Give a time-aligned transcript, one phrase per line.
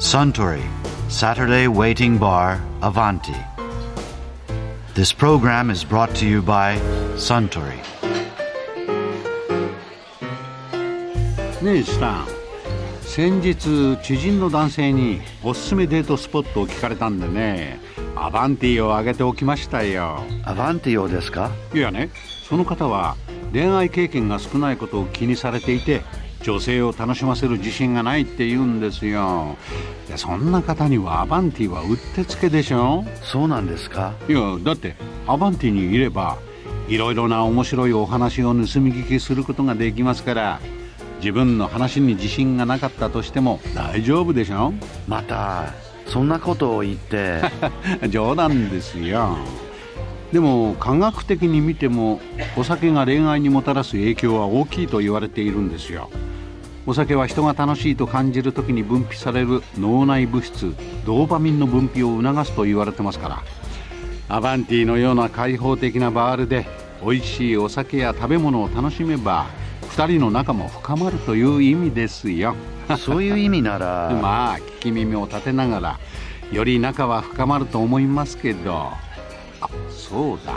[0.00, 0.62] Suntory
[1.10, 3.36] Saturday Waiting Bar Avanti.
[4.94, 6.78] This program is brought to you by
[7.16, 7.76] Suntory.
[11.62, 12.26] ねえスタン
[13.02, 17.78] 先日知人の男性におすすめデートスポットを聞かれたんでね
[18.16, 21.50] アバンティを挙げておきましたよ Avanti をですか？
[21.74, 22.08] いやね
[22.48, 23.18] その方は
[23.52, 26.00] 恋愛経験が少ないことを気にされていて
[26.42, 29.56] 女性を楽しませる自信がないって言うんですよ。
[30.08, 33.04] いやそんな方にはアバンティはうってつけでしょ？
[33.22, 34.14] そうなんですか？
[34.28, 36.38] いやだってアバンティにいれば
[36.88, 40.60] いろいろな面白いお話を盗み聞きすることができますから
[41.18, 44.72] 自分の話に自信がなかったとしても大丈夫でしょ？
[45.06, 45.74] また
[46.06, 47.42] そんなことを言って。
[48.08, 49.36] 冗談ですよ。
[50.32, 52.20] でも科学的に見ても
[52.56, 56.08] お酒が恋愛にもたらす影響は大きいと言われているんですよ
[56.90, 60.74] お酒は人が楽しいと感じる時に分泌される脳内物質
[61.06, 63.44] ドーパミンの分泌を促すと言われてますから。
[64.28, 66.66] アバンティのような開放的なバールで
[67.00, 69.46] 美味しいお酒や食べ物を楽しめば
[69.82, 72.56] 2人の仲も深まるという意味ですよ。
[72.98, 74.10] そういう意味なら。
[74.20, 76.00] まあ聞き耳を立てながら
[76.50, 78.90] より仲は深まると思いますけど。
[79.60, 80.54] あそうだ。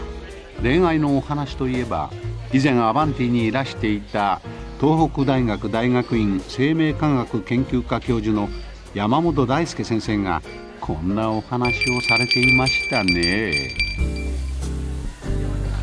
[0.63, 2.09] 恋愛のお話といえば
[2.51, 4.41] 以前アバンティにいらしていた
[4.83, 8.49] 東北大学大学院生命科学研究科教授の
[8.93, 10.41] 山本大輔先生が
[10.81, 13.69] こんなお話をされていましたね。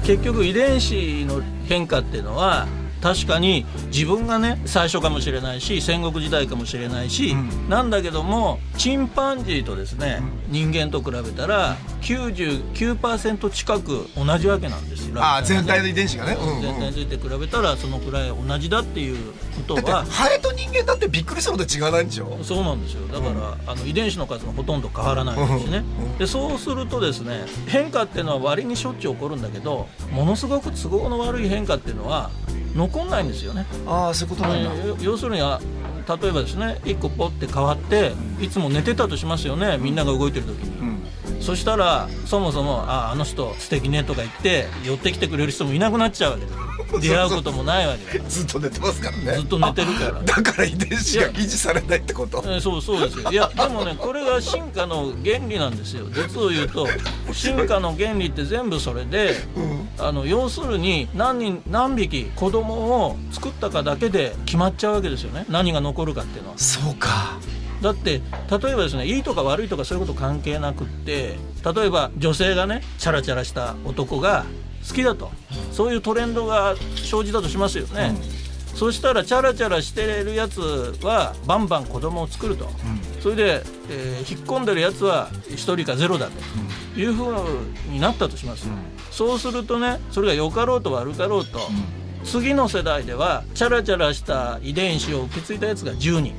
[0.05, 2.67] 結局遺伝子の変化っていうのは
[3.03, 7.35] 確かに自分がね最初かもしれないし戦国時代かもしれないし、
[7.69, 15.23] なんだけどもチンパンジーとですね、人間と比べたら99%近く同じわけなんですよ。
[15.23, 16.63] ああ全体ので遺伝子がね、うんうん。
[16.63, 19.33] 全体について比べたらそのくらい同じだっていう
[19.67, 22.39] ことはハエと人間だってびっくりするほど違わないんでしょ？
[22.43, 23.07] そうなんですよ。
[23.09, 25.85] だから、あの遺伝子の数もほとんど変わらないですしね、
[26.19, 32.31] でそうするとですね変化っていうのは割にしょっちゅう起こるんだけどものすごく都合の悪い変化っていうのは
[32.75, 33.67] 残んないんですよね。
[33.87, 35.61] ああそういうことなんだ、よ要するにあ
[36.09, 39.79] 例えばですね1個ポッて変わっていつも寝てたとしますよね。
[39.79, 41.00] みんなが動いてる時に、うん
[41.41, 46.59] そしたらそもそも「ああの人素敵ね」とか言って寄ってきてくれる人もいなくなっちゃうわけです
[47.09, 48.29] 出会うこともないわけだ。
[48.29, 49.35] ずっと寝てますからね。
[49.37, 50.23] ずっと寝てるから。
[50.25, 52.43] だから遺伝子が維持されないってこと？
[52.45, 53.31] えーそうそうですよ。
[53.31, 56.07] いやでもねこれが進化の原理なんですよ。
[56.13, 56.89] 実を言うと
[57.33, 59.37] 進化の原理って全部それで、
[59.99, 65.45] あの要するに何人何匹子供を作ったかだけで決まっちゃうわけですよね。
[65.49, 66.59] 何が残るかっていうのは。
[66.59, 67.39] そうか
[67.83, 68.21] だって
[68.51, 71.37] 例えばですねいいとか悪いとかそういうこと関係なくって
[71.75, 74.45] 例えば女性がねチャラチャラした男が
[74.87, 75.31] 好きだと。
[75.73, 78.15] そういうトレンドが生じたとしますよね、
[78.75, 80.61] そしたらチャラチャラしてるやつ
[81.03, 82.69] はバンバン子供を作ると、
[83.21, 86.33] それで、えー引っ込んでるやつは1人か0だと。
[86.97, 87.35] いうふう
[87.89, 88.67] になったとします、
[89.13, 91.61] そうするとねそれが良かろうと悪かろうと、
[92.25, 96.35] 次の世代ではチャラチャラした遺伝子を受け継いだやつが10人、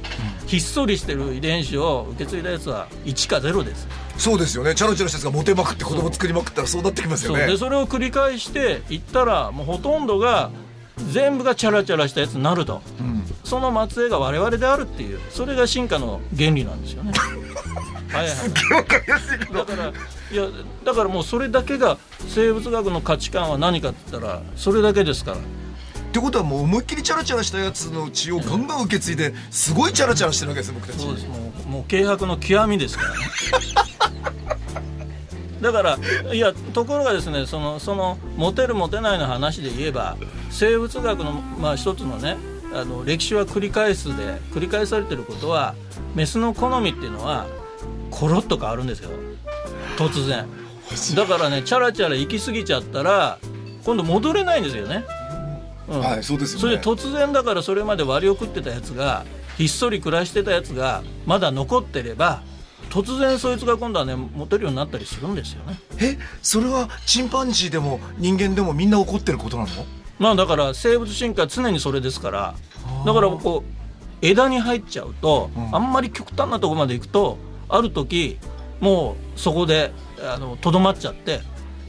[0.48, 3.88] ひっそりしてる遺伝子を受け継いだやつは1か0です。
[4.18, 4.76] そうですよね。
[4.76, 7.40] チャラチャラしたやつがモテまくって子供作りまくったらそうなってきますよね。
[7.40, 7.50] そう。
[7.50, 10.52] でそれを繰り返していったらもうほとんどが
[11.12, 12.82] 全部がチャラチャラしたやつになると、
[13.44, 17.14] その末裔が我々であるっていうそれが進化の原理なんですよね。
[18.12, 19.54] はいはい。
[19.54, 20.48] だからいや
[20.86, 25.38] だからもうそれだけが生物学の価値観は何かって言ったらそれだけですから
[26.12, 31.00] ってことはもう思いっきりチャラチャラしたやつの血をガンガン受け継いですごいチャラチャラしてるわけです僕たち。
[31.00, 31.28] そうです。
[31.28, 33.16] もうもう軽薄の極みですからね。
[35.62, 35.98] だから
[36.34, 40.18] いやところがですねそのそのモテるモテないの話で言えば
[40.50, 42.36] 生物学の、まあ、一つのね
[42.74, 45.76] あの歴史は繰り返すで繰り返されてることは
[46.14, 47.46] メスの好みっていうのは
[48.10, 49.12] コロッと変わるんですよ。
[49.98, 50.46] 突然。
[51.16, 53.40] だからねチャラチャラ行き過ぎちゃったら
[53.86, 55.06] 今度戻れないんですよね、
[55.92, 56.00] うん。
[56.02, 56.62] はいそうですよね。
[56.62, 59.26] それで突然だからそれまで割を食ってたやつが
[59.58, 62.42] ひっそり暮らしてたやつがまだ残ってれば
[62.90, 65.80] 突然そいつが今度はねモテるようになったりするんですよね。
[66.00, 69.70] えそれはチンパンジーでも人間でもみんな怒ってることなの？
[70.20, 72.56] まあだから生物進化は常にそれですから
[73.06, 78.38] だからこう枝に入っちゃうと、あんまり極端なところまで行くとある時
[78.80, 81.42] もうそこであのとどまっちゃって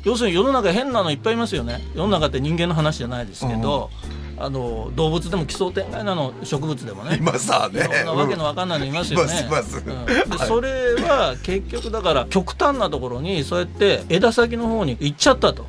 [0.05, 1.81] 要するに世の中変なのいっぱいいますよね。
[1.95, 3.91] 世の中って人間の話じゃないですけど、
[4.37, 7.19] あの動物でも奇想天外なの植物でもね。
[7.21, 7.81] 今さね。
[7.81, 9.33] いろんなわけのわかんないのいますよね。
[10.29, 15.67] でそれは結局だから極端なところにそうやって枝先の方に行っちゃったと。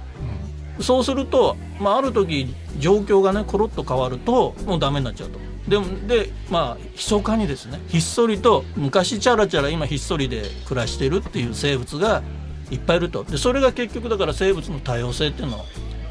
[0.80, 5.40] そうすると、まあ、ある時状況がねコロッと変わるともうダメになっちゃうと。
[5.68, 7.80] でもでまあ密かにですね。
[7.88, 12.24] ひっそりと昔チャラチャラ今ひっそりで暮らしてるっていう生物が
[12.74, 13.24] いっぱいいると。
[13.24, 15.66] でそれが結局だから生物の多様性っていうのを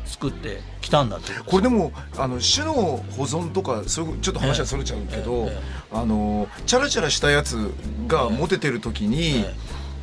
[0.05, 7.71] 作ってきたんだというこれでもあの種の保存とかそういうちょっと話はそれちゃうけど、えええあのチャラチャラしたやつ
[8.07, 9.55] がモテてる時に、え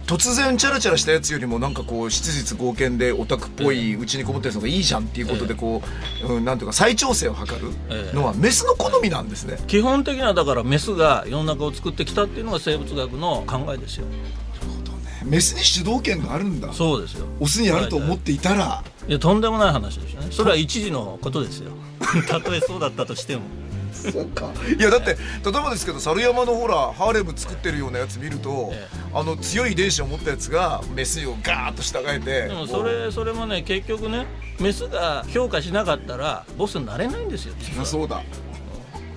[0.09, 5.83] 突然チャラチャラしたやつよりもなんかこう質実剛健でオタクっぽいうちにこもってるのがいいじゃんっていうことでこ
[6.27, 9.57] う、うん、なんていうか再調整を図るのはメスの好みなんですね。
[9.67, 14.07] 基本的にはだからメスが世の中を作ってきたっていうのが生物学の考えですよ
[15.25, 16.73] メスに主導権があるんだ。
[16.73, 17.25] そうですよ。
[17.39, 18.83] オスにあると思っていたら。
[19.07, 20.27] いやとんでもない話ですよね。
[20.31, 21.71] それは一時のことですよ。
[22.27, 23.43] たとえそうだったとしても。
[23.91, 24.51] そうか。
[24.77, 34.25] いやだって例えばですけど猿山のほらハーレム作ってるようなやつ見ると、えあの強い遺伝子を持ったやつがメスをガーッと従えてでもそれそれもね結局ね
[34.59, 37.55] メスが評価しなかったらボスになれないんですよ。
[37.83, 38.23] そうだ。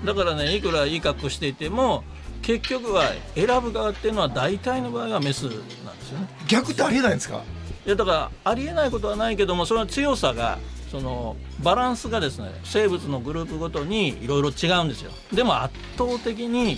[0.04, 2.02] だからねいくらいい格好していても
[2.42, 3.04] 結局は
[3.34, 5.52] 選ぶ側っていうのは大体の場合はメスなん
[5.98, 6.28] ですよね。
[6.48, 7.42] 逆ってありえないんですか？
[7.86, 10.58] いやだからありえないことはないけどもその強さが
[10.90, 15.10] そのバランスがですね生物のグループごとにいろいろ違うんですよ。
[15.32, 16.76] でも圧倒的に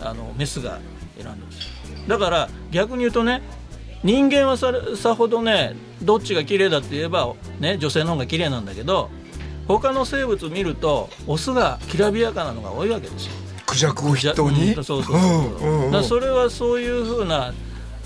[0.00, 0.78] あのメスが
[1.18, 1.64] 選んでるんです。
[1.64, 3.42] よだから逆に言うとね
[4.04, 9.10] 人間はささほどねどっちが綺麗だって言えば、ね、女性の方が綺麗なんだけど
[9.66, 13.32] 他の生物見るとオスがきらびやかなのが多いわけですよ
[13.76, 14.72] クジャクを筆頭に？
[14.72, 15.16] うんそうそう
[15.90, 17.52] そうそれはそういうふうな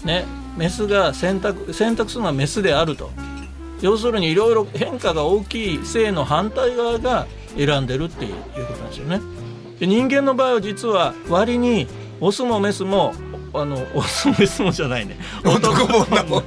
[0.04, 0.24] ね
[0.56, 3.10] メスが選択選択するのはメスであると。
[3.80, 7.26] 要するにいろいろ変化が大きい性の反対側が
[7.56, 9.20] 選んでるっていうことなんですよね。
[9.78, 11.86] で人間の場合は実は割に
[12.20, 13.14] オスもメスも
[13.54, 15.16] あのオスもメスもじゃないね。
[15.44, 16.42] 男も女も。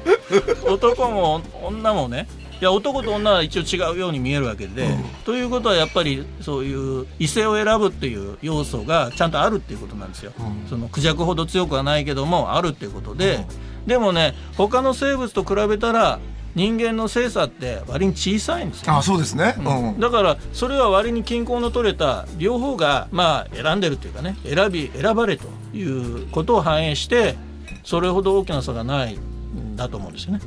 [0.68, 2.28] 男も女もね
[2.64, 4.88] いや男と女は一応違うように見えるわけで、
[5.26, 10.32] ということはやっぱりそういう異性を選ぶっていう要素がちゃんとあるっていうことなんですよ、
[10.70, 13.46] そのクジャクほど強くはないけどもあるっていうことで、
[13.86, 16.22] でもね他の生物と比べたら
[16.56, 18.96] 人間の性差って割に小さいんですよ。
[18.96, 20.00] あそうですね、うん。
[20.00, 27.36] だからそれは割に均衡の取れた両方がまあ選んでるというかね選び選ばれということを反映して
[27.84, 29.16] それほど大きな差がない。
[29.16, 29.33] ん
[29.76, 30.40] だと思うんですよね。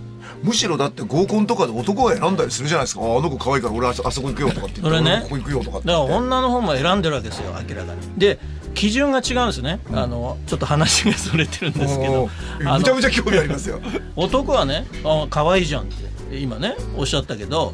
[0.42, 3.02] むしろだって合コンとかで男が選んだりするじゃないですか。
[3.02, 5.10] ああの子可愛いから俺あそこ行くよとかって言っね。
[5.10, 5.88] 俺ここ行くよとかって。
[5.88, 8.00] だから女の方も選んでるわけですよ明らかに。
[8.16, 8.38] で
[8.74, 12.24] 基準が違うんですね、あのちょっと話がそれてるんですけど。
[12.24, 13.80] おーあのむちゃむちゃ興味ありますよ。
[14.16, 17.72] 男はねあ可愛いじゃんって今ねおっしゃったけど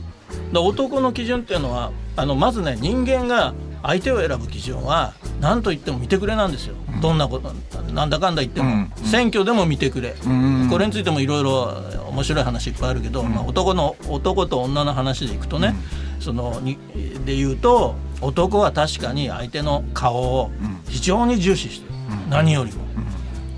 [0.55, 7.53] 男の基準っていうのはあのまずね人間が相手を選ぶ基準は何と言っても見てくれなんですよ、どんなこと
[7.93, 8.93] なんだかんだ言っても、うん。
[9.05, 10.69] 選挙でも見てくれ、ん。
[10.71, 15.75] これについてもいろいろ面白い話いっぱいあるけど、まあ、男の男と女の話でいくとね、
[16.21, 16.79] そのに
[17.25, 20.51] で言うと男は確かに相手の顔を
[20.89, 21.95] 非常に重視してる、
[22.29, 22.83] 何よりも。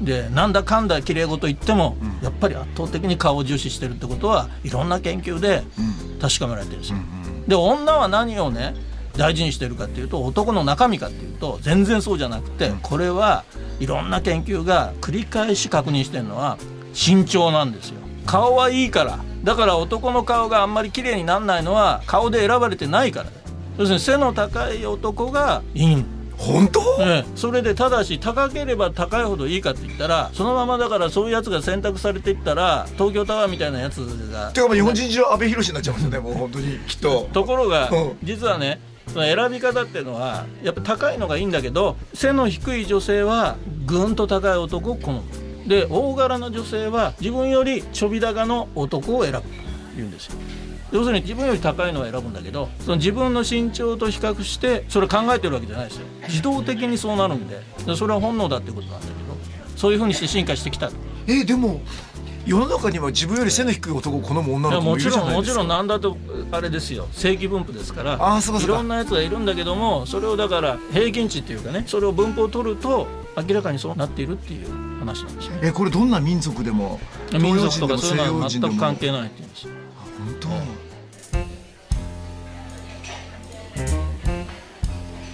[0.00, 5.62] でなんだかんだ綺麗事言っても、やっぱり圧倒的に顔を重視してるってことはいろんな研究で
[6.20, 6.98] 確かめられてるんですよ。
[7.48, 8.75] で女は何をね
[9.16, 13.44] 大事にしてるかっていうと男の中身かっていうと全然そうじゃなくて、これは
[13.80, 16.58] いろんな研究が繰り返し確認してるのは
[16.92, 17.96] 身長なんですよ。
[18.26, 19.18] 顔はいいから。
[19.42, 23.30] だから男の顔があんまり綺麗にならないのは顔で選ばれてないから。
[23.76, 26.06] 要するに背の高い男がいいん
[26.36, 26.80] 本当？
[27.00, 33.98] ええ、それでただし高ければ高いほどいいかって言ったらそのままだからそういうやつが選択されていったら東京タワーみたいなやつ
[34.32, 34.50] が。
[34.52, 43.56] てかもう日本人中阿部寛になっちゃいますよねもう本当にきっとところがうん実はねその選び方っていうのはやっぱ高いのがいいんだけど背の低い女性は
[43.87, 45.23] ぐんと高い男を好む。
[45.67, 49.39] で大柄な女性は自分よりちょび高の男を選ぶ。
[49.41, 49.44] と
[49.96, 50.37] 言うんですよ。
[50.93, 56.06] 要するに自分より高いのを選ぶんだけどその自分の身長と比較してそれ考えてるわけじゃないですよ。
[56.29, 57.61] 自動的にそうなるんで
[57.96, 59.37] それは本能だってことなんだけど
[59.77, 60.91] そういうふうにして進化してきた。
[61.27, 61.81] えでも
[62.46, 65.29] 世の中には自分より背の低い男を好む女の子もいるもちじゃないですか。
[65.29, 66.17] ろんもちろんなんだと
[66.53, 67.08] あれですよ。
[67.13, 68.15] 正規分布ですから。
[68.15, 68.74] あーそうかそうか。
[68.74, 75.53] いろんなやつがいるんだけどもそれをだから平均値っていうかねそれを分布を取ると明らかにそうなっているっていう話なんですよ。
[75.53, 77.01] ねえこれどんな民族でも
[77.32, 79.70] 民族とかそういうのは全く関係ないっていうんですよ。
[80.19, 80.84] 本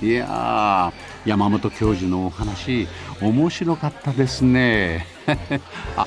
[0.02, 2.88] いやー山本教授のお話
[3.20, 5.06] 面白かったですね。
[5.96, 6.06] あ